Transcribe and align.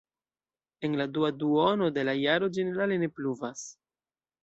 En 0.89 0.95
la 1.01 1.05
dua 1.17 1.29
duono 1.43 1.91
de 1.99 2.07
la 2.11 2.17
jaro 2.25 2.53
ĝenerale 2.59 3.01
ne 3.07 3.15
pluvas. 3.19 3.67